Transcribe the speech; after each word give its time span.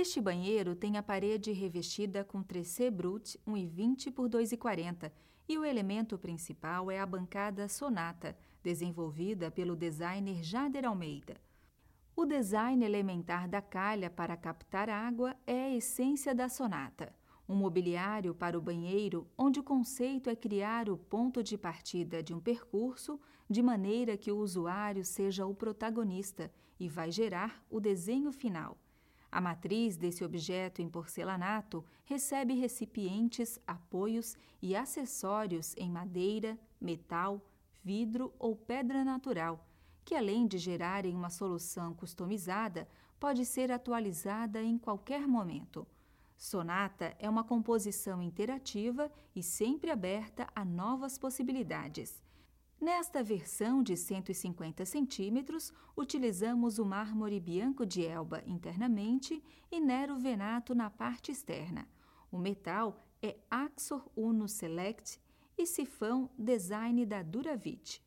Este 0.00 0.18
banheiro 0.18 0.74
tem 0.74 0.96
a 0.96 1.02
parede 1.02 1.52
revestida 1.52 2.24
com 2.24 2.42
3C 2.42 2.90
Brut 2.90 3.38
1,20 3.46 4.10
por 4.10 4.30
2,40 4.30 5.12
e 5.46 5.58
o 5.58 5.62
elemento 5.62 6.16
principal 6.16 6.90
é 6.90 6.98
a 6.98 7.04
bancada 7.04 7.68
Sonata, 7.68 8.34
desenvolvida 8.62 9.50
pelo 9.50 9.76
designer 9.76 10.42
Jader 10.42 10.86
Almeida. 10.86 11.38
O 12.16 12.24
design 12.24 12.82
elementar 12.82 13.46
da 13.46 13.60
calha 13.60 14.08
para 14.08 14.38
captar 14.38 14.88
água 14.88 15.36
é 15.46 15.64
a 15.64 15.76
essência 15.76 16.34
da 16.34 16.48
Sonata. 16.48 17.14
Um 17.46 17.54
mobiliário 17.54 18.34
para 18.34 18.56
o 18.56 18.62
banheiro 18.62 19.28
onde 19.36 19.60
o 19.60 19.62
conceito 19.62 20.30
é 20.30 20.34
criar 20.34 20.88
o 20.88 20.96
ponto 20.96 21.42
de 21.42 21.58
partida 21.58 22.22
de 22.22 22.32
um 22.32 22.40
percurso 22.40 23.20
de 23.50 23.60
maneira 23.62 24.16
que 24.16 24.32
o 24.32 24.38
usuário 24.38 25.04
seja 25.04 25.44
o 25.44 25.54
protagonista 25.54 26.50
e 26.78 26.88
vai 26.88 27.12
gerar 27.12 27.62
o 27.68 27.78
desenho 27.78 28.32
final. 28.32 28.78
A 29.32 29.40
matriz 29.40 29.96
desse 29.96 30.24
objeto 30.24 30.82
em 30.82 30.88
porcelanato 30.88 31.84
recebe 32.04 32.54
recipientes, 32.54 33.60
apoios 33.66 34.36
e 34.60 34.74
acessórios 34.74 35.74
em 35.76 35.88
madeira, 35.88 36.58
metal, 36.80 37.40
vidro 37.82 38.34
ou 38.38 38.56
pedra 38.56 39.04
natural, 39.04 39.64
que 40.04 40.14
além 40.14 40.46
de 40.46 40.58
gerarem 40.58 41.14
uma 41.14 41.30
solução 41.30 41.94
customizada, 41.94 42.88
pode 43.20 43.44
ser 43.44 43.70
atualizada 43.70 44.62
em 44.62 44.76
qualquer 44.76 45.28
momento. 45.28 45.86
Sonata 46.36 47.14
é 47.18 47.28
uma 47.28 47.44
composição 47.44 48.20
interativa 48.22 49.12
e 49.36 49.42
sempre 49.42 49.90
aberta 49.90 50.48
a 50.54 50.64
novas 50.64 51.18
possibilidades. 51.18 52.20
Nesta 52.80 53.22
versão 53.22 53.82
de 53.82 53.94
150 53.94 54.86
centímetros, 54.86 55.70
utilizamos 55.94 56.78
o 56.78 56.84
mármore 56.86 57.38
bianco 57.38 57.84
de 57.84 58.06
Elba 58.06 58.42
internamente 58.46 59.44
e 59.70 59.78
Nero 59.78 60.18
Venato 60.18 60.74
na 60.74 60.88
parte 60.88 61.30
externa. 61.30 61.86
O 62.32 62.38
metal 62.38 62.98
é 63.22 63.36
Axor 63.50 64.08
Uno 64.16 64.48
Select 64.48 65.20
e 65.58 65.66
sifão 65.66 66.30
design 66.38 67.04
da 67.04 67.22
Duravit. 67.22 68.02